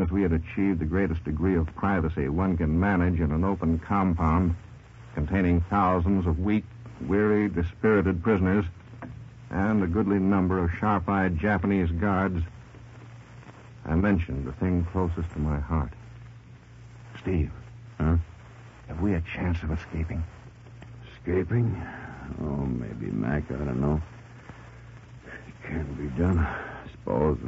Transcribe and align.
If 0.00 0.10
we 0.10 0.22
had 0.22 0.32
achieved 0.32 0.80
the 0.80 0.84
greatest 0.84 1.24
degree 1.24 1.56
of 1.56 1.74
privacy 1.74 2.28
one 2.28 2.56
can 2.58 2.78
manage 2.78 3.18
in 3.18 3.32
an 3.32 3.44
open 3.44 3.78
compound 3.78 4.54
containing 5.14 5.62
thousands 5.62 6.26
of 6.26 6.38
weak, 6.38 6.64
weary, 7.00 7.48
dispirited 7.48 8.22
prisoners 8.22 8.66
and 9.50 9.82
a 9.82 9.86
goodly 9.86 10.18
number 10.18 10.62
of 10.62 10.70
sharp-eyed 10.78 11.38
Japanese 11.38 11.90
guards, 11.92 12.44
I 13.86 13.94
mentioned 13.94 14.46
the 14.46 14.52
thing 14.52 14.86
closest 14.92 15.30
to 15.32 15.38
my 15.38 15.58
heart. 15.60 15.92
Steve. 17.18 17.50
Huh? 17.98 18.16
Have 18.88 19.00
we 19.00 19.14
a 19.14 19.22
chance 19.22 19.62
of 19.62 19.70
escaping? 19.72 20.22
Escaping? 21.14 21.82
Oh, 22.42 22.66
maybe, 22.66 23.10
Mac. 23.12 23.50
I 23.50 23.54
don't 23.54 23.80
know. 23.80 24.02
It 25.26 25.68
can't 25.68 25.96
be 25.96 26.08
done, 26.20 26.38
I 26.38 26.90
suppose. 26.90 27.38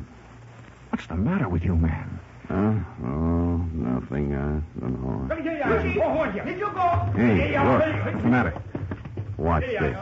What's 0.88 1.06
the 1.06 1.16
matter 1.16 1.48
with 1.48 1.62
you, 1.62 1.76
man? 1.76 2.20
Huh? 2.48 2.72
Oh, 3.04 3.56
nothing. 3.74 4.34
I 4.34 4.60
don't 4.80 5.02
know. 5.02 5.28
Hey, 7.14 7.58
look. 7.58 8.04
What's 8.04 8.22
the 8.22 8.28
matter? 8.28 8.62
Watch 9.36 9.64
this. 9.66 9.98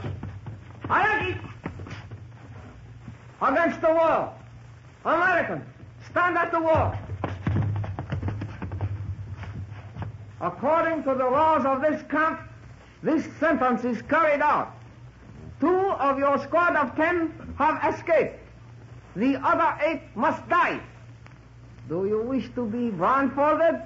Against 3.43 3.81
the 3.81 3.93
wall. 3.93 4.39
American, 5.05 5.65
stand 6.09 6.39
at 6.39 6.51
the 6.53 6.61
wall. 6.61 6.97
According 10.41 11.03
to 11.05 11.15
the 11.15 11.29
laws 11.29 11.65
of 11.67 11.81
this 11.81 12.03
camp, 12.11 12.41
this 13.03 13.27
sentence 13.41 13.85
is 13.85 14.03
carried 14.03 14.41
out. 14.41 14.73
Two 15.61 15.91
of 15.91 16.19
your 16.19 16.39
squad 16.39 16.77
of 16.77 16.95
ten 16.95 17.33
have 17.59 17.95
escaped. 17.95 18.39
The 19.17 19.37
other 19.37 19.79
eight 19.85 20.03
must 20.15 20.49
die. 20.49 20.81
Do 21.89 22.07
you 22.07 22.23
wish 22.23 22.49
to 22.55 22.67
be 22.67 22.91
blindfolded? 22.91 23.81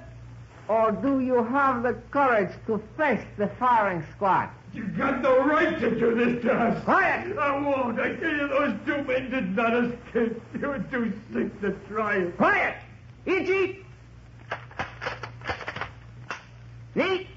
Or 0.67 0.91
do 0.91 1.19
you 1.19 1.43
have 1.43 1.83
the 1.83 1.93
courage 2.11 2.51
to 2.67 2.81
face 2.97 3.25
the 3.37 3.47
firing 3.59 4.03
squad? 4.15 4.49
You've 4.73 4.97
got 4.97 5.21
no 5.21 5.45
right 5.45 5.77
to 5.79 5.99
do 5.99 6.15
this 6.15 6.41
to 6.43 6.53
us. 6.53 6.83
Quiet! 6.85 7.37
I 7.37 7.59
won't. 7.59 7.99
I 7.99 8.15
tell 8.15 8.31
you, 8.31 8.47
those 8.47 8.75
two 8.85 9.03
men 9.03 9.29
did 9.29 9.55
not 9.55 9.73
escape. 9.73 10.41
They 10.53 10.67
were 10.67 10.79
too 10.89 11.11
sick 11.33 11.59
to 11.61 11.71
try 11.89 12.17
it. 12.17 12.37
Quiet! 12.37 12.75
Ichi! 13.25 13.85
Neat! 16.95 17.27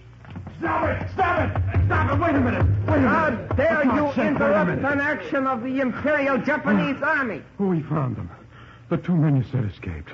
Stop 0.61 0.85
it! 0.85 1.11
Stop 1.13 1.57
it! 1.57 1.87
Stop 1.87 2.13
it! 2.13 2.21
Wait 2.21 2.35
a 2.37 2.41
minute! 2.41 2.67
Wait 2.87 2.95
a 2.95 3.01
minute! 3.01 3.09
How 3.09 3.31
dare 3.57 3.85
you 3.85 3.91
God's 3.91 4.15
sake, 4.15 4.25
wait 4.25 4.27
a 4.27 4.31
interrupt 4.31 4.85
an 4.85 5.01
action 5.01 5.47
of 5.47 5.63
the 5.63 5.81
Imperial 5.81 6.39
Japanese 6.39 7.03
Army? 7.03 7.43
Oh, 7.59 7.67
we 7.67 7.83
found 7.83 8.17
them. 8.17 8.31
The 8.91 8.97
two 8.99 9.17
men 9.17 9.37
you 9.37 9.45
said 9.51 9.65
escaped. 9.65 10.11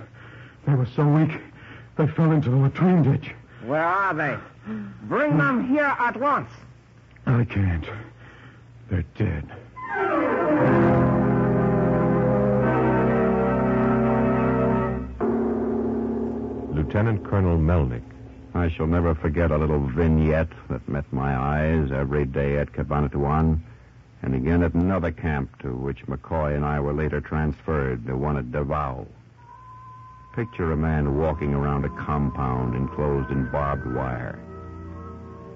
They 0.66 0.74
were 0.74 0.86
so 0.86 1.06
weak, 1.06 1.40
they 1.96 2.06
fell 2.06 2.32
into 2.32 2.50
the 2.50 2.56
latrine 2.56 3.02
ditch. 3.02 3.34
Where 3.64 3.84
are 3.84 4.14
they? 4.14 4.36
Bring 5.04 5.36
them 5.36 5.68
here 5.68 5.94
at 5.98 6.18
once. 6.18 6.50
I 7.26 7.44
can't. 7.44 7.86
They're 8.88 9.04
dead. 9.16 9.50
Lieutenant 16.74 17.24
Colonel 17.24 17.58
Mellnik. 17.58 18.02
I 18.54 18.68
shall 18.68 18.86
never 18.86 19.14
forget 19.14 19.50
a 19.50 19.58
little 19.58 19.86
vignette 19.86 20.48
that 20.68 20.88
met 20.88 21.10
my 21.12 21.36
eyes 21.36 21.92
every 21.92 22.24
day 22.24 22.58
at 22.58 22.72
Cabanatuan 22.72 23.60
and 24.22 24.34
again 24.34 24.62
at 24.62 24.74
another 24.74 25.10
camp 25.10 25.56
to 25.62 25.74
which 25.74 26.06
McCoy 26.06 26.56
and 26.56 26.64
I 26.64 26.80
were 26.80 26.92
later 26.92 27.20
transferred, 27.20 28.06
the 28.06 28.16
one 28.16 28.36
at 28.36 28.50
Davao. 28.50 29.06
Picture 30.32 30.70
a 30.70 30.76
man 30.76 31.16
walking 31.16 31.54
around 31.54 31.84
a 31.84 31.88
compound 31.88 32.76
enclosed 32.76 33.30
in 33.30 33.50
barbed 33.50 33.94
wire. 33.94 34.38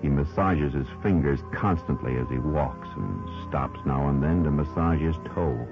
He 0.03 0.09
massages 0.09 0.75
his 0.75 0.89
fingers 1.01 1.41
constantly 1.53 2.17
as 2.17 2.29
he 2.29 2.39
walks 2.39 2.89
and 2.97 3.49
stops 3.49 3.79
now 3.87 4.09
and 4.09 4.21
then 4.21 4.43
to 4.43 4.51
massage 4.51 5.01
his 5.01 5.17
toes. 5.33 5.69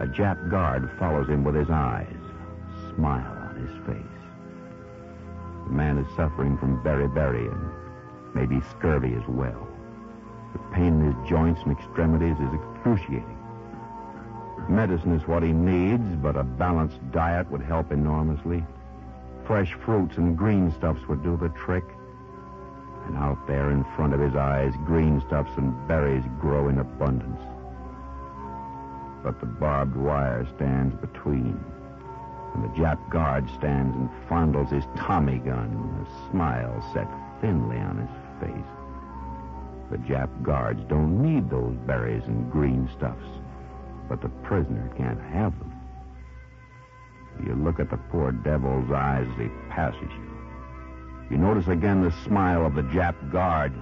A 0.00 0.06
Jap 0.06 0.50
guard 0.50 0.90
follows 0.98 1.28
him 1.28 1.44
with 1.44 1.54
his 1.54 1.70
eyes, 1.70 2.08
a 2.10 2.94
smile 2.94 3.38
on 3.48 3.56
his 3.56 3.86
face. 3.86 4.22
The 5.68 5.72
man 5.72 5.96
is 5.98 6.16
suffering 6.16 6.58
from 6.58 6.82
beriberi 6.82 7.46
and 7.52 7.70
maybe 8.34 8.60
scurvy 8.68 9.14
as 9.14 9.28
well. 9.28 9.68
The 10.54 10.58
pain 10.74 11.00
in 11.00 11.12
his 11.12 11.28
joints 11.28 11.62
and 11.62 11.78
extremities 11.78 12.36
is 12.36 12.52
excruciating. 12.52 13.41
Medicine 14.68 15.12
is 15.12 15.26
what 15.26 15.42
he 15.42 15.52
needs, 15.52 16.16
but 16.22 16.36
a 16.36 16.42
balanced 16.44 16.98
diet 17.10 17.50
would 17.50 17.62
help 17.62 17.92
enormously. 17.92 18.64
Fresh 19.44 19.74
fruits 19.74 20.16
and 20.16 20.36
green 20.36 20.72
stuffs 20.72 21.06
would 21.08 21.22
do 21.22 21.36
the 21.36 21.48
trick. 21.50 21.84
And 23.06 23.16
out 23.16 23.46
there 23.46 23.70
in 23.70 23.84
front 23.96 24.14
of 24.14 24.20
his 24.20 24.36
eyes, 24.36 24.72
green 24.86 25.20
stuffs 25.26 25.50
and 25.56 25.74
berries 25.88 26.24
grow 26.40 26.68
in 26.68 26.78
abundance. 26.78 27.40
But 29.22 29.40
the 29.40 29.46
barbed 29.46 29.96
wire 29.96 30.46
stands 30.56 30.94
between. 30.96 31.58
And 32.54 32.64
the 32.64 32.68
Jap 32.68 33.10
guard 33.10 33.48
stands 33.50 33.96
and 33.96 34.08
fondles 34.28 34.70
his 34.70 34.84
Tommy 34.96 35.38
gun, 35.38 36.06
a 36.06 36.30
smile 36.30 36.84
set 36.92 37.08
thinly 37.40 37.78
on 37.78 37.98
his 37.98 38.10
face. 38.40 38.72
The 39.90 39.98
Jap 39.98 40.30
guards 40.42 40.82
don't 40.88 41.20
need 41.20 41.50
those 41.50 41.76
berries 41.86 42.24
and 42.26 42.50
green 42.50 42.88
stuffs, 42.96 43.26
but 44.12 44.20
the 44.20 44.28
prisoner 44.46 44.92
can't 44.94 45.22
have 45.22 45.58
them. 45.58 45.72
You 47.46 47.54
look 47.54 47.80
at 47.80 47.88
the 47.88 47.96
poor 47.96 48.30
devil's 48.30 48.90
eyes 48.90 49.26
as 49.26 49.38
he 49.38 49.48
passes 49.70 50.02
you. 50.02 50.30
You 51.30 51.38
notice 51.38 51.66
again 51.68 52.02
the 52.02 52.12
smile 52.26 52.66
of 52.66 52.74
the 52.74 52.82
Jap 52.82 53.32
guard, 53.32 53.72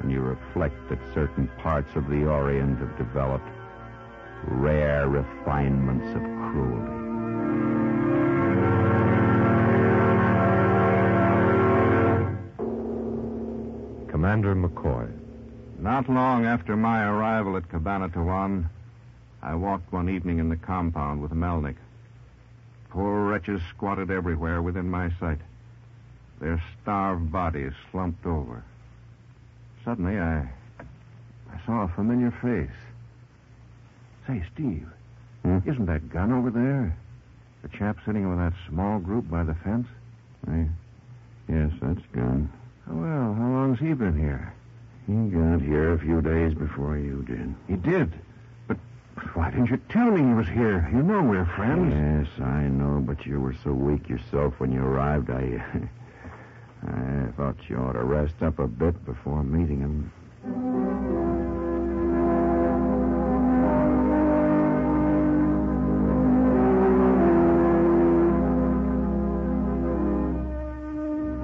and 0.00 0.10
you 0.10 0.22
reflect 0.22 0.74
that 0.88 0.98
certain 1.14 1.48
parts 1.62 1.94
of 1.94 2.08
the 2.08 2.26
Orient 2.26 2.80
have 2.80 2.98
developed 2.98 3.48
rare 4.48 5.08
refinements 5.08 6.08
of 6.08 6.22
cruelty. 6.50 6.96
Commander 14.10 14.56
McCoy. 14.56 15.08
Not 15.78 16.10
long 16.10 16.44
after 16.44 16.76
my 16.76 17.04
arrival 17.04 17.56
at 17.56 17.68
Cabanatuan, 17.68 18.68
I 19.42 19.54
walked 19.54 19.92
one 19.92 20.08
evening 20.08 20.38
in 20.38 20.48
the 20.48 20.56
compound 20.56 21.22
with 21.22 21.30
Mellnik. 21.32 21.76
Poor 22.90 23.24
wretches 23.26 23.60
squatted 23.74 24.10
everywhere 24.10 24.60
within 24.62 24.90
my 24.90 25.10
sight, 25.20 25.38
their 26.40 26.62
starved 26.82 27.30
bodies 27.30 27.72
slumped 27.90 28.26
over. 28.26 28.62
Suddenly, 29.84 30.18
I, 30.18 30.48
I 30.80 31.66
saw 31.66 31.82
a 31.84 31.88
familiar 31.88 32.30
face. 32.42 32.76
Say, 34.26 34.44
Steve, 34.52 34.88
Hmm? 35.42 35.58
isn't 35.64 35.86
that 35.86 36.10
Gunn 36.10 36.32
over 36.32 36.50
there? 36.50 36.94
The 37.62 37.68
chap 37.68 37.96
sitting 38.04 38.28
with 38.28 38.38
that 38.38 38.52
small 38.68 38.98
group 38.98 39.30
by 39.30 39.42
the 39.42 39.54
fence? 39.54 39.86
I, 40.46 40.66
yes, 41.48 41.70
that's 41.80 42.04
Gunn. 42.12 42.50
Well, 42.86 43.34
how 43.34 43.48
long's 43.48 43.78
he 43.78 43.92
been 43.94 44.18
here? 44.18 44.52
He 45.06 45.12
got 45.30 45.60
here 45.62 45.92
a 45.92 45.98
few 45.98 46.20
days 46.20 46.52
before 46.54 46.98
you 46.98 47.22
did. 47.22 47.54
He 47.68 47.76
did. 47.76 48.12
But, 49.22 49.36
why 49.36 49.50
didn't 49.50 49.70
you 49.70 49.78
tell 49.88 50.10
me 50.10 50.22
he 50.22 50.34
was 50.34 50.48
here? 50.48 50.88
You 50.92 51.02
know 51.02 51.22
we're 51.22 51.44
friends. 51.44 51.92
Yes, 51.92 52.40
I 52.46 52.62
know, 52.62 53.00
but 53.00 53.26
you 53.26 53.40
were 53.40 53.54
so 53.62 53.72
weak 53.72 54.08
yourself 54.08 54.54
when 54.58 54.72
you 54.72 54.82
arrived. 54.82 55.30
I, 55.30 55.62
I 56.86 57.26
thought 57.36 57.56
you 57.68 57.76
ought 57.76 57.92
to 57.92 58.04
rest 58.04 58.42
up 58.42 58.58
a 58.58 58.66
bit 58.66 59.04
before 59.04 59.44
meeting 59.44 59.80
him. 59.80 60.12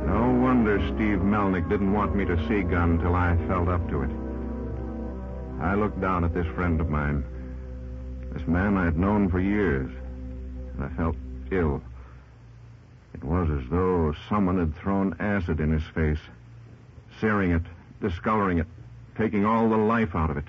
No 0.07 0.43
wonder 0.43 0.79
Steve 0.95 1.19
Mellnik 1.21 1.69
didn't 1.69 1.93
want 1.93 2.17
me 2.17 2.25
to 2.25 2.37
see 2.49 2.63
Gunn 2.63 2.99
till 2.99 3.15
I 3.15 3.37
felt 3.47 3.69
up 3.69 3.87
to 3.91 4.03
it. 4.03 4.11
I 5.61 5.75
looked 5.75 6.01
down 6.01 6.25
at 6.25 6.33
this 6.33 6.47
friend 6.55 6.81
of 6.81 6.89
mine, 6.89 7.25
this 8.37 8.47
man 8.47 8.77
I 8.77 8.85
had 8.85 8.99
known 8.99 9.31
for 9.31 9.41
years, 9.41 9.91
and 10.75 10.85
I 10.85 10.89
felt 10.91 11.17
ill, 11.51 11.81
It 13.15 13.25
was 13.25 13.49
as 13.49 13.71
though 13.71 14.15
someone 14.29 14.59
had 14.59 14.77
thrown 14.77 15.17
acid 15.19 15.59
in 15.59 15.73
his 15.73 15.85
face, 15.95 16.19
searing 17.19 17.53
it, 17.53 17.63
discoloring 18.03 18.59
it, 18.59 18.67
taking 19.17 19.47
all 19.47 19.71
the 19.71 19.77
life 19.77 20.15
out 20.15 20.29
of 20.29 20.37
it. 20.37 20.45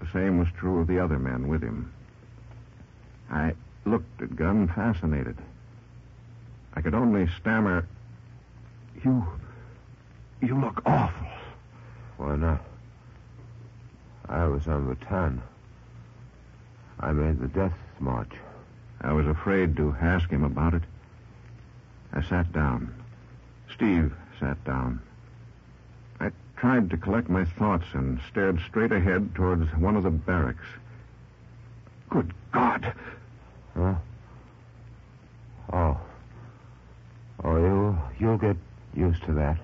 The 0.00 0.08
same 0.12 0.38
was 0.38 0.48
true 0.58 0.80
of 0.80 0.88
the 0.88 0.98
other 0.98 1.18
men 1.18 1.46
with 1.46 1.62
him. 1.62 1.92
I 3.30 3.52
looked 3.84 4.20
at 4.20 4.34
Gunn, 4.34 4.66
fascinated. 4.66 5.36
I 6.74 6.80
could 6.80 6.94
only 6.94 7.28
stammer, 7.40 7.86
You. 9.04 9.24
You 10.40 10.60
look 10.60 10.82
awful. 10.86 11.28
Why 12.16 12.34
not? 12.34 12.64
I 14.28 14.46
was 14.46 14.66
on 14.66 14.88
the 14.88 14.96
Bataan. 14.96 15.40
I 17.02 17.10
made 17.10 17.40
the 17.40 17.48
death 17.48 17.74
march. 17.98 18.32
I 19.00 19.12
was 19.12 19.26
afraid 19.26 19.76
to 19.76 19.96
ask 20.00 20.30
him 20.30 20.44
about 20.44 20.74
it. 20.74 20.82
I 22.12 22.22
sat 22.22 22.52
down. 22.52 22.94
Steve 23.74 24.14
sat 24.38 24.62
down. 24.64 25.00
I 26.20 26.30
tried 26.56 26.90
to 26.90 26.96
collect 26.96 27.28
my 27.28 27.44
thoughts 27.44 27.86
and 27.92 28.20
stared 28.30 28.60
straight 28.68 28.92
ahead 28.92 29.34
towards 29.34 29.68
one 29.74 29.96
of 29.96 30.04
the 30.04 30.10
barracks. 30.10 30.64
Good 32.08 32.32
God! 32.52 32.94
Huh? 33.74 33.94
Oh. 35.72 36.00
Oh, 37.42 37.56
you, 37.56 37.98
you'll 38.20 38.38
get 38.38 38.56
used 38.94 39.24
to 39.24 39.32
that. 39.32 39.58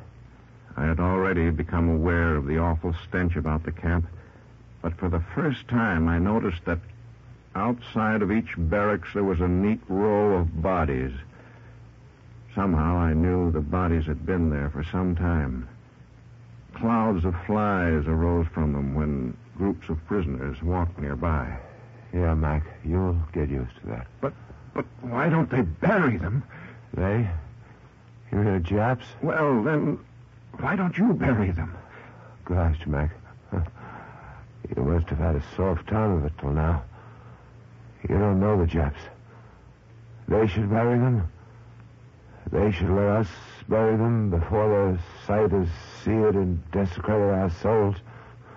I 0.76 0.86
had 0.86 0.98
already 0.98 1.50
become 1.50 1.88
aware 1.88 2.34
of 2.34 2.46
the 2.46 2.58
awful 2.58 2.94
stench 3.06 3.36
about 3.36 3.62
the 3.62 3.72
camp, 3.72 4.06
but 4.82 4.96
for 4.98 5.08
the 5.08 5.22
first 5.34 5.68
time 5.68 6.08
I 6.08 6.18
noticed 6.18 6.64
that 6.64 6.78
outside 7.54 8.22
of 8.22 8.32
each 8.32 8.54
barracks 8.56 9.10
there 9.14 9.24
was 9.24 9.40
a 9.40 9.48
neat 9.48 9.80
row 9.88 10.34
of 10.36 10.62
bodies. 10.62 11.12
Somehow 12.54 12.96
I 12.96 13.12
knew 13.12 13.50
the 13.50 13.60
bodies 13.60 14.06
had 14.06 14.26
been 14.26 14.50
there 14.50 14.70
for 14.70 14.84
some 14.84 15.14
time. 15.14 15.68
Clouds 16.74 17.24
of 17.24 17.34
flies 17.46 18.06
arose 18.06 18.46
from 18.52 18.72
them 18.72 18.94
when 18.94 19.36
groups 19.56 19.88
of 19.88 20.04
prisoners 20.06 20.62
walked 20.62 20.98
nearby. 20.98 21.58
Yeah, 22.12 22.34
Mac, 22.34 22.64
you'll 22.84 23.18
get 23.32 23.48
used 23.48 23.74
to 23.80 23.86
that. 23.88 24.06
But, 24.20 24.32
but 24.74 24.86
why 25.02 25.28
don't 25.28 25.50
they 25.50 25.62
bury 25.62 26.16
them? 26.16 26.42
They? 26.94 27.28
You 28.32 28.44
the 28.44 28.60
Japs? 28.60 29.06
Well, 29.22 29.62
then, 29.62 29.98
why 30.58 30.76
don't 30.76 30.96
you 30.96 31.12
bury 31.12 31.50
them? 31.50 31.76
Gosh, 32.44 32.86
Mac. 32.86 33.10
You 34.76 34.82
must 34.82 35.08
have 35.08 35.18
had 35.18 35.36
a 35.36 35.42
soft 35.56 35.86
time 35.88 36.10
of 36.10 36.26
it 36.26 36.32
till 36.38 36.50
now. 36.50 36.82
You 38.08 38.18
don't 38.18 38.40
know 38.40 38.58
the 38.58 38.66
Japs. 38.66 39.00
They 40.28 40.46
should 40.46 40.70
bury 40.70 40.98
them. 40.98 41.28
They 42.50 42.70
should 42.70 42.90
let 42.90 43.08
us 43.08 43.28
bury 43.68 43.96
them 43.96 44.30
before 44.30 44.68
their 44.68 44.98
sight 45.26 45.52
is 45.52 45.68
seared 46.02 46.34
and 46.34 46.62
desecrated 46.70 47.28
our 47.28 47.50
souls. 47.50 47.96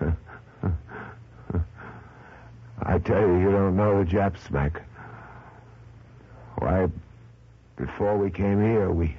I 2.82 2.98
tell 2.98 3.20
you, 3.20 3.38
you 3.38 3.50
don't 3.50 3.76
know 3.76 3.98
the 3.98 4.04
Japs, 4.10 4.50
Mac. 4.50 4.82
Why, 6.58 6.88
before 7.76 8.16
we 8.16 8.30
came 8.30 8.60
here, 8.62 8.90
we 8.90 9.16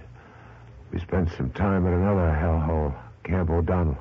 we 0.91 1.00
spent 1.00 1.31
some 1.31 1.50
time 1.51 1.88
at 1.88 1.94
another 1.94 2.38
hellhole, 2.39 2.94
Camp 3.24 3.50
O'Donnell. 3.50 3.97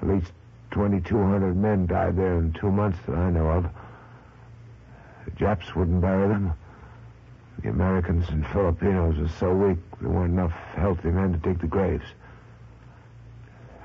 At 0.00 0.08
least 0.08 0.32
2,200 0.70 1.54
men 1.54 1.86
died 1.86 2.16
there 2.16 2.38
in 2.38 2.52
two 2.54 2.70
months 2.70 2.98
that 3.06 3.16
I 3.16 3.30
know 3.30 3.48
of. 3.50 3.66
The 5.24 5.30
Japs 5.32 5.74
wouldn't 5.74 6.00
bury 6.00 6.28
them. 6.28 6.52
The 7.62 7.70
Americans 7.70 8.28
and 8.28 8.46
Filipinos 8.48 9.16
were 9.16 9.28
so 9.28 9.54
weak 9.54 9.78
there 10.00 10.10
weren't 10.10 10.32
enough 10.32 10.52
healthy 10.74 11.10
men 11.10 11.32
to 11.32 11.38
dig 11.38 11.60
the 11.60 11.66
graves. 11.66 12.04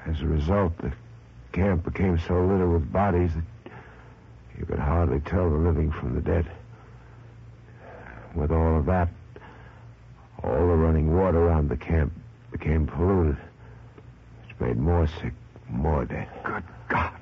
As 0.05 0.21
a 0.21 0.25
result, 0.25 0.77
the 0.79 0.91
camp 1.51 1.85
became 1.85 2.17
so 2.19 2.45
littered 2.45 2.71
with 2.71 2.91
bodies 2.91 3.31
that 3.35 3.71
you 4.57 4.65
could 4.65 4.79
hardly 4.79 5.19
tell 5.21 5.49
the 5.49 5.55
living 5.55 5.91
from 5.91 6.15
the 6.15 6.21
dead. 6.21 6.49
With 8.35 8.51
all 8.51 8.77
of 8.77 8.85
that, 8.87 9.09
all 10.43 10.67
the 10.67 10.75
running 10.75 11.15
water 11.15 11.39
around 11.39 11.69
the 11.69 11.77
camp 11.77 12.11
became 12.51 12.87
polluted, 12.87 13.37
which 14.47 14.59
made 14.59 14.77
more 14.77 15.07
sick, 15.07 15.33
more 15.69 16.05
dead. 16.05 16.27
Good 16.43 16.63
God. 16.89 17.13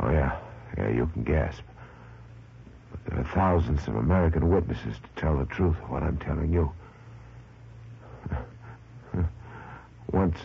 Oh, 0.00 0.10
yeah. 0.10 0.38
Yeah, 0.76 0.90
you 0.90 1.06
can 1.12 1.24
gasp. 1.24 1.62
There 3.08 3.20
are 3.20 3.24
thousands 3.34 3.88
of 3.88 3.96
American 3.96 4.50
witnesses 4.50 4.96
to 4.96 5.20
tell 5.20 5.38
the 5.38 5.46
truth 5.46 5.76
of 5.82 5.90
what 5.90 6.02
I'm 6.02 6.18
telling 6.18 6.52
you. 6.52 6.70
Once, 10.12 10.38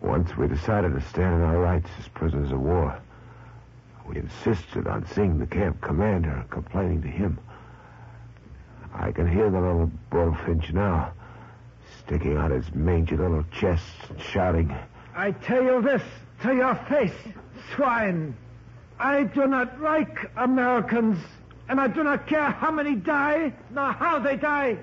once 0.00 0.36
we 0.36 0.48
decided 0.48 0.94
to 0.94 1.00
stand 1.00 1.34
in 1.36 1.42
our 1.42 1.58
rights 1.58 1.90
as 1.98 2.08
prisoners 2.08 2.52
of 2.52 2.60
war. 2.60 2.98
We 4.06 4.16
insisted 4.16 4.86
on 4.86 5.06
seeing 5.08 5.38
the 5.38 5.46
camp 5.46 5.80
commander 5.80 6.30
and 6.30 6.50
complaining 6.50 7.02
to 7.02 7.08
him. 7.08 7.38
I 8.94 9.12
can 9.12 9.30
hear 9.30 9.50
the 9.50 9.60
little 9.60 9.90
bullfinch 10.10 10.72
now, 10.72 11.12
sticking 11.98 12.36
out 12.36 12.50
his 12.50 12.74
mangy 12.74 13.16
little 13.16 13.44
chest 13.52 13.84
and 14.08 14.20
shouting. 14.20 14.74
I 15.14 15.32
tell 15.32 15.62
you 15.62 15.82
this 15.82 16.02
to 16.42 16.54
your 16.54 16.74
face, 16.88 17.34
swine. 17.74 18.34
I 18.98 19.24
do 19.24 19.46
not 19.46 19.80
like 19.80 20.30
Americans, 20.36 21.18
and 21.68 21.80
I 21.80 21.88
do 21.88 22.04
not 22.04 22.26
care 22.26 22.50
how 22.50 22.70
many 22.70 22.94
die, 22.94 23.52
nor 23.70 23.92
how 23.92 24.18
they 24.18 24.36
die. 24.36 24.78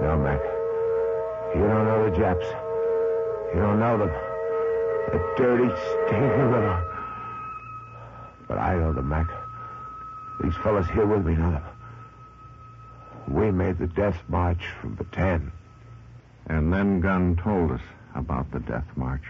No, 0.00 0.18
Mac. 0.18 0.40
You 1.54 1.62
don't 1.62 1.84
know 1.86 2.10
the 2.10 2.16
Japs. 2.16 2.46
You 3.54 3.60
don't 3.60 3.80
know 3.80 3.98
them. 3.98 4.10
The 5.12 5.34
dirty, 5.36 5.68
stinking 6.06 6.50
little. 6.52 6.80
But 8.48 8.58
I 8.58 8.76
know 8.76 8.92
them, 8.92 9.08
Mac. 9.08 9.28
These 10.42 10.54
fellas 10.62 10.88
here 10.88 11.06
with 11.06 11.26
me 11.26 11.34
know 11.34 11.50
them. 11.50 11.62
We 13.28 13.50
made 13.50 13.78
the 13.78 13.86
death 13.86 14.22
march 14.28 14.62
from 14.80 14.96
Bataan. 14.96 15.50
And 16.46 16.72
then 16.72 17.00
Gunn 17.00 17.36
told 17.36 17.72
us 17.72 17.80
about 18.14 18.50
the 18.50 18.60
death 18.60 18.86
march. 18.96 19.22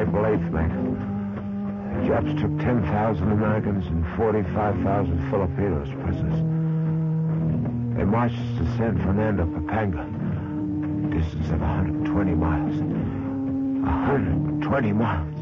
April 0.00 0.24
8th, 0.24 0.48
Mac. 0.50 0.72
The 2.00 2.08
Japs 2.08 2.32
took 2.40 2.56
10,000 2.58 3.32
Americans 3.32 3.86
and 3.86 4.02
45,000 4.16 5.28
Filipinos 5.28 5.90
prisoners. 6.02 6.40
They 7.98 8.04
marched 8.04 8.40
to 8.56 8.64
San 8.78 8.96
Fernando, 9.04 9.44
Pampanga, 9.44 10.00
a 10.00 10.04
distance 11.20 11.50
of 11.50 11.60
120 11.60 12.34
miles. 12.34 12.80
120 12.80 14.92
miles. 14.92 15.34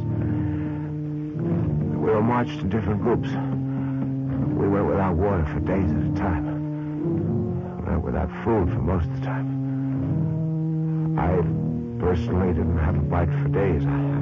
We 1.94 2.10
were 2.10 2.20
marched 2.20 2.58
in 2.58 2.68
different 2.68 3.00
groups. 3.00 3.28
We 4.58 4.66
went 4.66 4.88
without 4.88 5.14
water 5.14 5.46
for 5.54 5.60
days 5.60 5.88
at 5.88 6.02
a 6.02 6.12
time. 6.18 7.78
We 7.78 7.84
went 7.92 8.02
without 8.02 8.28
food 8.42 8.70
for 8.70 8.82
most 8.82 9.06
of 9.06 9.20
the 9.20 9.24
time. 9.24 9.46
I 11.16 11.36
personally 12.02 12.54
didn't 12.54 12.78
have 12.78 12.96
a 12.96 13.02
bite 13.02 13.28
for 13.28 13.46
days. 13.48 13.86
I, 13.86 14.17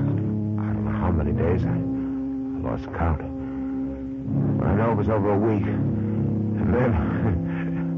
how 1.07 1.13
many 1.13 1.31
days. 1.31 1.65
I, 1.65 1.69
I 1.69 2.69
lost 2.69 2.87
count. 2.99 3.23
But 4.59 4.67
I 4.67 4.75
know 4.75 4.91
it 4.91 4.97
was 4.97 5.09
over 5.09 5.31
a 5.31 5.39
week. 5.39 5.63
And 5.63 6.75
then, 6.75 6.93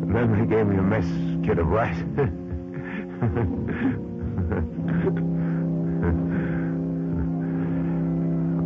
and 0.02 0.14
then 0.14 0.38
they 0.38 0.44
gave 0.44 0.66
me 0.66 0.76
a 0.76 0.82
mess 0.82 1.06
kit 1.42 1.58
of 1.58 1.68
rice. 1.68 1.96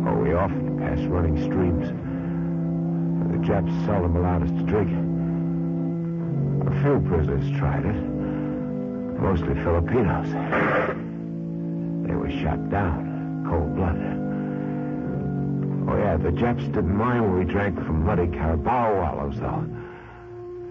oh, 0.05 0.15
we 0.21 0.33
often 0.33 0.77
passed 0.77 1.07
running 1.07 1.41
streams. 1.41 1.87
The 3.31 3.37
Japs 3.47 3.71
seldom 3.85 4.17
allowed 4.17 4.43
us 4.43 4.49
to 4.49 4.63
drink. 4.63 4.91
A 6.67 6.71
few 6.81 6.99
prisoners 7.07 7.49
tried 7.57 7.85
it. 7.85 7.95
Mostly 9.21 9.55
Filipinos. 9.63 10.27
They 12.05 12.13
were 12.13 12.29
shot 12.41 12.69
down, 12.69 13.45
cold 13.49 13.73
blooded. 13.77 14.22
Oh, 15.85 15.97
yeah, 15.97 16.17
the 16.17 16.31
Japs 16.31 16.63
didn't 16.63 16.95
mind 16.95 17.23
when 17.23 17.45
we 17.45 17.51
drank 17.51 17.75
from 17.75 18.05
muddy 18.05 18.27
carabao 18.27 18.95
wallows, 19.01 19.39
though. 19.39 19.67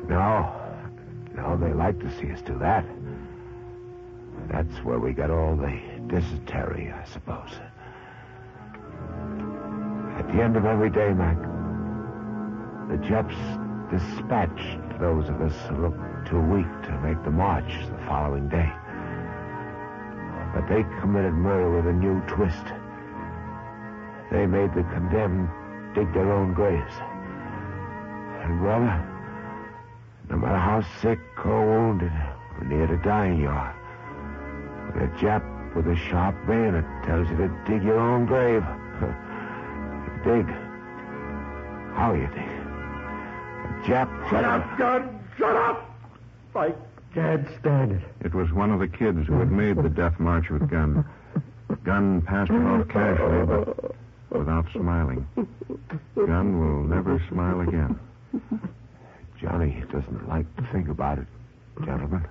No. 0.09 0.53
No, 1.35 1.57
they 1.57 1.73
liked 1.73 2.01
to 2.01 2.11
see 2.19 2.31
us 2.33 2.41
do 2.43 2.59
that. 2.59 2.85
That's 4.51 4.79
where 4.85 4.99
we 4.99 5.13
got 5.13 5.31
all 5.31 5.55
the 5.57 5.81
dysentery, 6.09 6.93
I 6.93 7.05
suppose. 7.05 7.51
At 10.19 10.27
the 10.29 10.43
end 10.43 10.57
of 10.57 10.65
every 10.65 10.91
day, 10.91 11.13
Mac, 11.13 11.37
the 12.89 12.97
Japs 13.07 13.37
dispatched 13.91 14.99
those 14.99 15.29
of 15.29 15.41
us 15.41 15.55
who 15.69 15.83
looked 15.83 16.29
too 16.29 16.41
weak 16.41 16.67
to 16.85 17.01
make 17.03 17.23
the 17.25 17.31
march 17.31 17.71
the 17.91 18.07
following 18.07 18.49
day. 18.49 18.71
But 20.55 20.69
they 20.69 20.85
committed 21.01 21.33
murder 21.35 21.71
with 21.71 21.87
a 21.87 21.93
new 21.93 22.21
twist. 22.27 22.82
They 24.33 24.47
made 24.47 24.73
the 24.73 24.83
condemned 24.85 25.51
dig 25.95 26.11
their 26.15 26.33
own 26.33 26.55
graves. 26.55 26.95
And, 28.43 28.61
brother, 28.61 29.07
no 30.31 30.39
matter 30.39 30.57
how 30.57 30.83
sick 31.03 31.21
or 31.45 31.67
wounded 31.67 32.13
or 32.59 32.65
near 32.65 32.87
to 32.87 32.97
dying 32.97 33.39
you 33.39 33.49
are, 33.49 33.73
when 34.95 35.05
a 35.05 35.09
Jap 35.19 35.77
with 35.77 35.87
a 35.87 35.97
sharp 35.97 36.35
bayonet 36.47 36.85
tells 37.05 37.29
you 37.29 37.37
to 37.37 37.49
dig 37.67 37.83
your 37.85 37.99
own 37.99 38.25
grave, 38.25 38.65
you 39.03 40.25
dig. 40.25 40.47
How 41.95 42.15
you 42.15 42.27
dig? 42.29 42.39
A 42.39 43.83
Jap... 43.85 44.31
Shut 44.31 44.45
up, 44.45 44.79
Gunn! 44.79 45.21
Shut 45.37 45.57
up! 45.57 45.95
I 46.57 46.73
can't 47.13 47.47
stand 47.61 47.93
it. 47.93 48.03
It 48.25 48.33
was 48.35 48.51
one 48.51 48.71
of 48.71 48.81
the 48.81 48.89
kids 48.89 49.27
who 49.27 49.39
had 49.39 49.53
made 49.53 49.77
the 49.77 49.91
death 49.91 50.19
march 50.19 50.49
with 50.49 50.71
Gunn. 50.71 51.05
Gunn 51.85 52.23
passed 52.23 52.51
it 52.51 52.63
off 52.63 52.89
casually, 52.89 53.45
but 53.45 53.95
without 54.35 54.67
smiling. 54.73 55.27
Gunn 56.17 56.59
will 56.59 56.85
never 56.85 57.23
smile 57.29 57.61
again. 57.61 57.99
Johnny 59.41 59.83
doesn't 59.93 60.29
like 60.29 60.55
to 60.57 60.63
think 60.73 60.89
about 60.89 61.19
it, 61.19 61.27
gentlemen. 61.85 62.25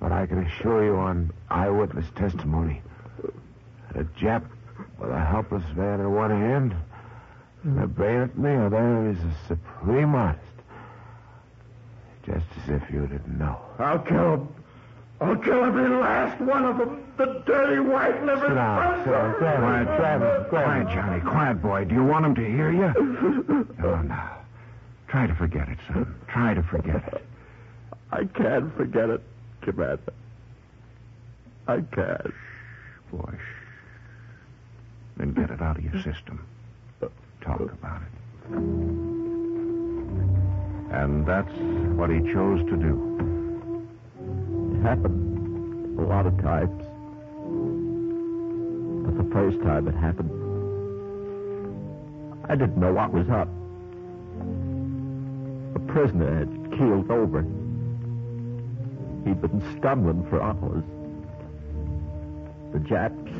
But 0.00 0.12
I 0.12 0.26
can 0.26 0.38
assure 0.46 0.84
you 0.84 0.96
on 0.96 1.32
eyewitness 1.50 2.06
testimony 2.16 2.82
that 3.92 4.02
a 4.02 4.04
Jap 4.04 4.44
with 5.00 5.10
a 5.10 5.24
helpless 5.24 5.64
man 5.76 6.00
in 6.00 6.12
one 6.12 6.30
hand 6.30 6.74
and 7.64 7.80
a 7.80 7.86
bayonet 7.86 8.30
in 8.36 8.42
the 8.42 8.66
other 8.66 9.10
is 9.10 9.18
a 9.18 9.34
supreme 9.48 10.14
artist. 10.14 10.44
Just 12.24 12.46
as 12.62 12.82
if 12.82 12.90
you 12.90 13.06
didn't 13.06 13.38
know. 13.38 13.58
I'll 13.78 13.98
kill 13.98 14.34
him. 14.34 14.48
I'll 15.20 15.36
kill 15.36 15.64
every 15.64 15.88
last 15.88 16.40
one 16.40 16.64
of 16.64 16.78
them. 16.78 17.04
The 17.16 17.42
dirty 17.44 17.80
white 17.80 18.24
liver. 18.24 18.46
Sit 18.48 18.54
down, 18.54 19.04
sit 19.04 19.10
down. 19.10 19.34
Quiet, 19.34 19.88
him, 19.88 19.96
grab 19.96 20.20
him, 20.22 20.46
grab 20.48 20.84
Quiet. 20.84 20.88
Johnny. 20.94 21.20
Quiet, 21.20 21.62
boy. 21.62 21.84
Do 21.84 21.94
you 21.94 22.04
want 22.04 22.24
him 22.24 22.34
to 22.36 22.44
hear 22.44 22.70
you? 22.70 23.66
Oh, 23.82 24.02
no. 24.02 24.22
Try 25.08 25.26
to 25.26 25.34
forget 25.34 25.68
it, 25.68 25.78
son. 25.88 26.14
Try 26.28 26.54
to 26.54 26.62
forget 26.62 27.02
it. 27.14 27.24
I 28.12 28.24
can't 28.24 28.74
forget 28.76 29.10
it, 29.10 29.20
Commander. 29.62 30.12
I 31.66 31.80
can't. 31.92 32.34
Boy, 33.10 33.32
shh. 33.32 33.56
Then 35.16 35.32
get 35.32 35.50
it 35.50 35.60
out 35.60 35.78
of 35.78 35.84
your 35.84 36.00
system. 36.02 36.46
Talk 37.40 37.60
about 37.60 38.02
it. 38.02 38.08
And 40.92 41.26
that's 41.26 41.52
what 41.96 42.10
he 42.10 42.20
chose 42.32 42.60
to 42.70 42.76
do. 42.76 43.37
Happened 44.82 45.98
a 45.98 46.02
lot 46.02 46.26
of 46.26 46.40
times. 46.40 46.70
But 49.04 49.16
the 49.22 49.30
first 49.34 49.60
time 49.60 49.86
it 49.88 49.94
happened, 49.94 50.30
I 52.48 52.54
didn't 52.54 52.78
know 52.78 52.92
what 52.94 53.12
was 53.12 53.28
up. 53.28 53.48
A 55.74 55.80
prisoner 55.92 56.38
had 56.38 56.78
keeled 56.78 57.10
over. 57.10 57.42
He'd 59.26 59.42
been 59.42 59.62
stumbling 59.76 60.24
for 60.30 60.40
hours. 60.40 60.84
The 62.72 62.78
Japs 62.78 63.30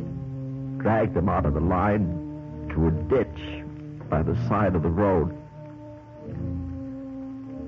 dragged 0.78 1.16
him 1.16 1.28
out 1.28 1.47
of 1.47 1.54
the 1.54 1.61
line 1.61 2.68
to 2.75 2.88
a 2.88 2.90
ditch 2.90 3.64
by 4.11 4.23
the 4.23 4.35
side 4.49 4.75
of 4.75 4.83
the 4.83 4.90
road. 4.90 5.35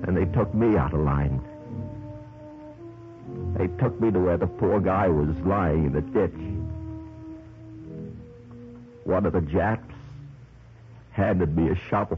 And 0.03 0.15
they 0.15 0.25
took 0.25 0.53
me 0.53 0.77
out 0.77 0.93
of 0.93 0.99
line. 0.99 1.41
They 3.61 3.67
took 3.77 4.01
me 4.01 4.09
to 4.09 4.19
where 4.19 4.37
the 4.37 4.47
poor 4.47 4.79
guy 4.79 5.07
was 5.07 5.37
lying 5.45 5.85
in 5.85 5.93
the 5.93 6.01
ditch. 6.01 6.33
One 9.03 9.23
of 9.27 9.33
the 9.33 9.41
Japs 9.41 9.93
handed 11.11 11.55
me 11.55 11.69
a 11.69 11.75
shovel. 11.75 12.17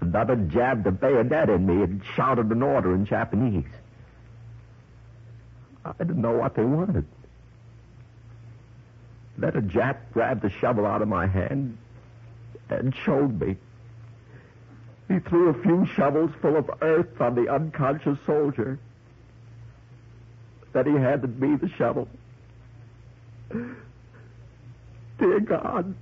Another 0.00 0.36
jabbed 0.36 0.86
a 0.86 0.92
bayonet 0.92 1.50
in 1.50 1.66
me 1.66 1.82
and 1.82 2.02
shouted 2.14 2.52
an 2.52 2.62
order 2.62 2.94
in 2.94 3.04
Japanese. 3.04 3.64
I 5.84 5.92
didn't 5.94 6.20
know 6.22 6.38
what 6.38 6.54
they 6.54 6.64
wanted. 6.64 7.04
Then 9.38 9.56
a 9.56 9.60
Jap 9.60 9.96
grabbed 10.12 10.42
the 10.42 10.50
shovel 10.50 10.86
out 10.86 11.02
of 11.02 11.08
my 11.08 11.26
hand 11.26 11.76
and 12.70 12.94
showed 13.04 13.40
me. 13.40 13.56
He 15.08 15.18
threw 15.18 15.48
a 15.48 15.62
few 15.64 15.84
shovels 15.96 16.30
full 16.40 16.56
of 16.56 16.70
earth 16.80 17.20
on 17.20 17.34
the 17.34 17.52
unconscious 17.52 18.18
soldier. 18.24 18.78
Then 20.76 20.84
he 20.84 21.00
handed 21.00 21.40
me 21.40 21.56
the 21.56 21.70
shovel. 21.78 22.06
Dear 23.50 25.40
God, 25.40 25.94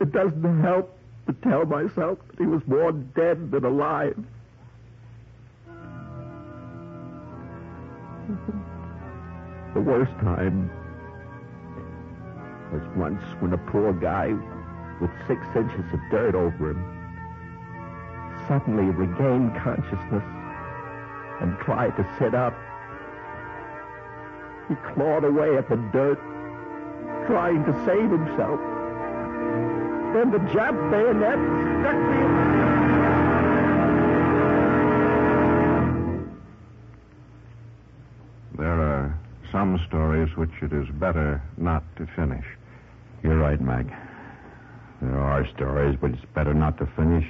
it 0.00 0.12
doesn't 0.12 0.60
help 0.62 0.96
to 1.26 1.32
tell 1.42 1.66
myself 1.66 2.20
that 2.28 2.38
he 2.38 2.46
was 2.46 2.64
more 2.68 2.92
dead 2.92 3.50
than 3.50 3.64
alive. 3.64 4.16
The 9.74 9.80
worst 9.80 10.12
time 10.20 10.70
was 12.72 12.82
once 12.96 13.24
when 13.40 13.54
a 13.54 13.58
poor 13.58 13.92
guy 13.92 14.36
with 15.00 15.10
six 15.26 15.40
inches 15.56 15.92
of 15.92 15.98
dirt 16.12 16.36
over 16.36 16.70
him 16.70 16.84
suddenly 18.46 18.84
regained 18.84 19.56
consciousness 19.56 20.22
and 21.40 21.58
tried 21.58 21.96
to 21.96 22.06
sit 22.20 22.36
up. 22.36 22.54
He 24.68 24.74
clawed 24.94 25.24
away 25.24 25.56
at 25.56 25.68
the 25.68 25.76
dirt, 25.92 26.18
trying 27.26 27.64
to 27.64 27.72
save 27.86 28.10
himself. 28.10 28.60
Then 30.12 30.30
the 30.30 30.38
Jap 30.52 30.90
bayonet 30.90 31.38
struck 31.78 31.96
me. 31.96 32.48
There 38.58 38.80
are 38.80 39.18
some 39.52 39.80
stories 39.86 40.36
which 40.36 40.50
it 40.62 40.72
is 40.72 40.88
better 40.94 41.40
not 41.56 41.82
to 41.96 42.06
finish. 42.16 42.44
You're 43.22 43.38
right, 43.38 43.60
Mac. 43.60 43.86
There 45.00 45.18
are 45.18 45.46
stories, 45.54 45.96
but 46.00 46.10
it's 46.10 46.24
better 46.34 46.52
not 46.52 46.76
to 46.78 46.86
finish. 46.96 47.24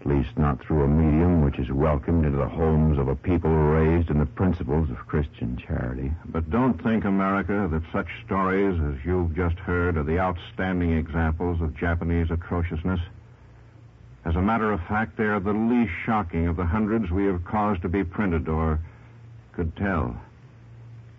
At 0.00 0.06
least 0.06 0.38
not 0.38 0.60
through 0.60 0.84
a 0.84 0.88
medium 0.88 1.42
which 1.42 1.58
is 1.58 1.70
welcomed 1.70 2.24
into 2.24 2.38
the 2.38 2.48
homes 2.48 2.98
of 2.98 3.08
a 3.08 3.16
people 3.16 3.50
raised 3.50 4.10
in 4.10 4.18
the 4.18 4.26
principles 4.26 4.90
of 4.90 5.06
Christian 5.06 5.56
charity. 5.56 6.12
But 6.26 6.50
don't 6.50 6.80
think, 6.82 7.04
America, 7.04 7.68
that 7.70 7.82
such 7.92 8.24
stories 8.24 8.78
as 8.80 9.04
you've 9.04 9.34
just 9.34 9.58
heard 9.58 9.96
are 9.96 10.04
the 10.04 10.18
outstanding 10.18 10.92
examples 10.92 11.60
of 11.60 11.76
Japanese 11.76 12.30
atrociousness. 12.30 13.00
As 14.24 14.36
a 14.36 14.42
matter 14.42 14.72
of 14.72 14.80
fact, 14.82 15.16
they 15.16 15.24
are 15.24 15.40
the 15.40 15.52
least 15.52 15.92
shocking 16.04 16.46
of 16.46 16.56
the 16.56 16.66
hundreds 16.66 17.10
we 17.10 17.26
have 17.26 17.44
caused 17.44 17.82
to 17.82 17.88
be 17.88 18.04
printed 18.04 18.48
or 18.48 18.80
could 19.52 19.74
tell. 19.76 20.16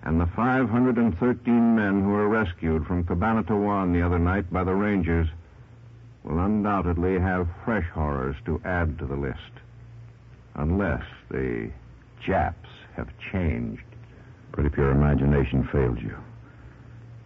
And 0.03 0.22
the 0.22 0.27
513 0.27 1.75
men 1.75 2.01
who 2.01 2.10
were 2.10 2.27
rescued 2.27 2.86
from 2.86 3.03
Cabanatuan 3.03 3.93
the 3.93 4.01
other 4.01 4.19
night 4.19 4.51
by 4.51 4.63
the 4.63 4.75
Rangers 4.75 5.27
will 6.27 6.39
undoubtedly 6.39 7.19
have 7.19 7.48
fresh 7.63 7.88
horrors 7.93 8.36
to 8.46 8.62
add 8.65 9.00
to 9.00 9.05
the 9.05 9.15
list. 9.15 9.39
Unless 10.55 11.03
the 11.29 11.72
Japs 12.19 12.69
have 12.96 13.07
changed. 13.31 13.84
But 14.51 14.65
if 14.65 14.75
your 14.75 14.91
imagination 14.91 15.67
fails 15.72 16.00
you, 16.01 16.17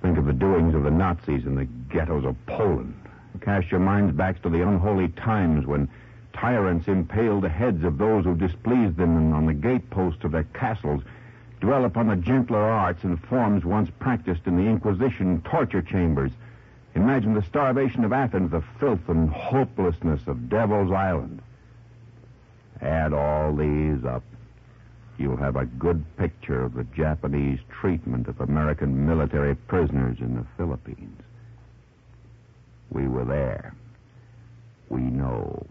think 0.01 0.17
of 0.17 0.25
the 0.25 0.33
doings 0.33 0.75
of 0.75 0.83
the 0.83 0.91
Nazis 0.91 1.45
in 1.45 1.55
the 1.55 1.65
ghettos 1.65 2.25
of 2.25 2.35
Poland. 2.45 2.93
Cast 3.39 3.71
your 3.71 3.79
minds 3.79 4.15
back 4.15 4.41
to 4.43 4.49
the 4.49 4.67
unholy 4.67 5.07
times 5.09 5.65
when 5.65 5.89
tyrants 6.33 6.87
impaled 6.87 7.43
the 7.43 7.49
heads 7.49 7.83
of 7.83 7.97
those 7.97 8.25
who 8.25 8.35
displeased 8.35 8.97
them 8.97 9.33
on 9.33 9.45
the 9.45 9.53
gateposts 9.53 10.23
of 10.23 10.31
their 10.31 10.43
castles, 10.53 11.01
dwell 11.59 11.85
upon 11.85 12.07
the 12.07 12.15
gentler 12.15 12.59
arts 12.59 13.03
and 13.03 13.23
forms 13.23 13.63
once 13.63 13.89
practiced 13.99 14.45
in 14.45 14.57
the 14.57 14.69
Inquisition 14.69 15.41
torture 15.41 15.81
chambers. 15.81 16.31
Imagine 16.93 17.33
the 17.33 17.43
starvation 17.43 18.03
of 18.03 18.11
Athens, 18.11 18.51
the 18.51 18.63
filth 18.79 19.07
and 19.07 19.29
hopelessness 19.29 20.21
of 20.27 20.49
Devil's 20.49 20.91
Island. 20.91 21.41
Add 22.81 23.13
all 23.13 23.55
these 23.55 24.03
up. 24.03 24.23
You'll 25.17 25.37
have 25.37 25.55
a 25.55 25.65
good 25.65 26.03
picture 26.17 26.63
of 26.63 26.73
the 26.73 26.83
Japanese 26.83 27.59
treatment 27.69 28.27
of 28.27 28.41
American 28.41 29.05
military 29.05 29.55
prisoners 29.55 30.17
in 30.19 30.35
the 30.35 30.45
Philippines. 30.57 31.21
We 32.89 33.07
were 33.07 33.25
there. 33.25 33.73
We 34.89 35.01
know. 35.01 35.65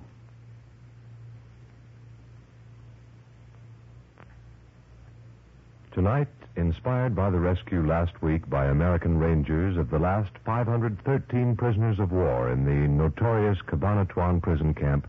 Tonight, 5.93 6.29
inspired 6.55 7.17
by 7.17 7.31
the 7.31 7.41
rescue 7.41 7.85
last 7.85 8.23
week 8.23 8.49
by 8.49 8.67
American 8.67 9.19
Rangers 9.19 9.77
of 9.77 9.91
the 9.91 9.99
last 9.99 10.31
513 10.45 11.57
prisoners 11.57 11.99
of 11.99 12.13
war 12.13 12.49
in 12.53 12.65
the 12.65 12.87
notorious 12.87 13.59
Cabanatuan 13.67 14.41
prison 14.41 14.73
camp, 14.73 15.09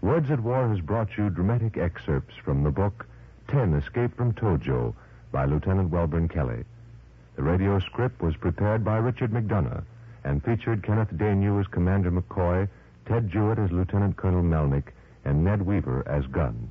Words 0.00 0.30
at 0.30 0.40
War 0.40 0.70
has 0.70 0.80
brought 0.80 1.18
you 1.18 1.28
dramatic 1.28 1.76
excerpts 1.76 2.34
from 2.42 2.62
the 2.62 2.70
book 2.70 3.06
Ten 3.48 3.74
Escape 3.74 4.16
from 4.16 4.32
Tojo 4.32 4.94
by 5.32 5.44
Lieutenant 5.44 5.90
Welbourn 5.90 6.30
Kelley. 6.30 6.64
The 7.34 7.42
radio 7.42 7.78
script 7.78 8.22
was 8.22 8.36
prepared 8.36 8.82
by 8.82 8.96
Richard 8.96 9.32
McDonough 9.32 9.84
and 10.24 10.42
featured 10.42 10.82
Kenneth 10.82 11.10
Daigneault 11.10 11.60
as 11.60 11.66
Commander 11.66 12.10
McCoy, 12.10 12.66
Ted 13.04 13.28
Jewett 13.28 13.58
as 13.58 13.70
Lieutenant 13.70 14.16
Colonel 14.16 14.42
Mellnik, 14.42 14.92
and 15.26 15.44
Ned 15.44 15.60
Weaver 15.60 16.08
as 16.08 16.26
Gunn. 16.28 16.70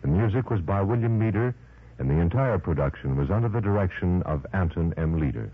The 0.00 0.08
music 0.08 0.48
was 0.48 0.62
by 0.62 0.80
William 0.80 1.18
Meader, 1.18 1.54
and 2.02 2.10
the 2.10 2.20
entire 2.20 2.58
production 2.58 3.14
was 3.14 3.30
under 3.30 3.48
the 3.48 3.60
direction 3.60 4.24
of 4.24 4.44
Anton 4.52 4.92
M. 4.96 5.20
Leader. 5.20 5.52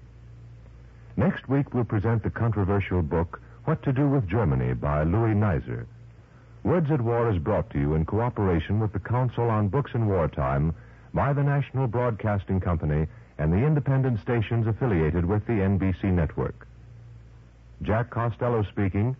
Next 1.14 1.46
week, 1.46 1.74
we'll 1.74 1.84
present 1.84 2.22
the 2.22 2.30
controversial 2.30 3.02
book, 3.02 3.38
What 3.64 3.82
to 3.82 3.92
Do 3.92 4.08
with 4.08 4.26
Germany 4.26 4.72
by 4.72 5.02
Louis 5.02 5.34
Nizer. 5.34 5.84
Words 6.64 6.90
at 6.90 7.02
War 7.02 7.30
is 7.30 7.36
brought 7.36 7.68
to 7.70 7.78
you 7.78 7.96
in 7.96 8.06
cooperation 8.06 8.80
with 8.80 8.94
the 8.94 8.98
Council 8.98 9.50
on 9.50 9.68
Books 9.68 9.90
in 9.92 10.08
Wartime 10.08 10.74
by 11.12 11.34
the 11.34 11.42
National 11.42 11.86
Broadcasting 11.86 12.60
Company 12.60 13.06
and 13.36 13.52
the 13.52 13.66
independent 13.66 14.18
stations 14.20 14.66
affiliated 14.66 15.26
with 15.26 15.44
the 15.44 15.52
NBC 15.52 16.04
network. 16.04 16.66
Jack 17.82 18.08
Costello 18.08 18.62
speaking. 18.62 19.14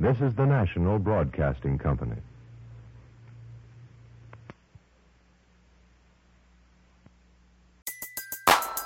This 0.00 0.16
is 0.22 0.34
the 0.36 0.46
National 0.46 0.98
Broadcasting 0.98 1.76
Company. 1.76 2.16